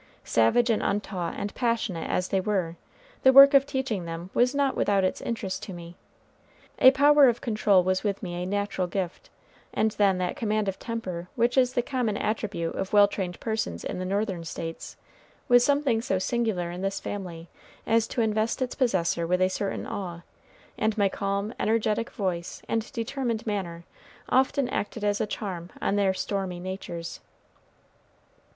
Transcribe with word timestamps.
Savage 0.25 0.71
and 0.71 0.81
untaught 0.81 1.35
and 1.37 1.53
passionate 1.53 2.09
as 2.09 2.29
they 2.29 2.41
were, 2.41 2.75
the 3.21 3.31
work 3.31 3.53
of 3.53 3.67
teaching 3.67 4.05
them 4.05 4.31
was 4.33 4.55
not 4.55 4.75
without 4.75 5.03
its 5.03 5.21
interest 5.21 5.61
to 5.61 5.73
me. 5.73 5.95
A 6.79 6.89
power 6.89 7.29
of 7.29 7.39
control 7.39 7.83
was 7.83 8.03
with 8.03 8.23
me 8.23 8.41
a 8.41 8.47
natural 8.47 8.87
gift; 8.87 9.29
and 9.71 9.91
then 9.91 10.17
that 10.17 10.35
command 10.35 10.67
of 10.67 10.79
temper 10.79 11.29
which 11.35 11.55
is 11.55 11.73
the 11.73 11.83
common 11.83 12.17
attribute 12.17 12.73
of 12.73 12.93
well 12.93 13.07
trained 13.07 13.39
persons 13.39 13.83
in 13.83 13.99
the 13.99 14.05
Northern 14.05 14.43
states, 14.43 14.97
was 15.47 15.63
something 15.63 16.01
so 16.01 16.17
singular 16.17 16.71
in 16.71 16.81
this 16.81 16.99
family 16.99 17.47
as 17.85 18.07
to 18.07 18.21
invest 18.21 18.59
its 18.59 18.73
possessor 18.73 19.27
with 19.27 19.39
a 19.39 19.49
certain 19.49 19.85
awe; 19.85 20.21
and 20.79 20.97
my 20.97 21.09
calm, 21.09 21.53
energetic 21.59 22.09
voice, 22.09 22.63
and 22.67 22.91
determined 22.91 23.45
manner, 23.45 23.83
often 24.29 24.67
acted 24.69 25.03
as 25.03 25.21
a 25.21 25.27
charm 25.27 25.69
on 25.79 25.95
their 25.95 26.11
stormy 26.15 26.59
natures. 26.59 27.19